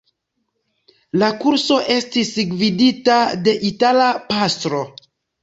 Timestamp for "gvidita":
2.55-3.19